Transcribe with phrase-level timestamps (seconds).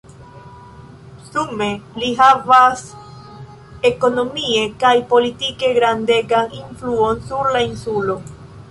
[1.27, 1.67] Sume
[2.03, 2.81] li havas
[3.91, 8.23] ekonomie kaj politike grandegan influon sur la insulo.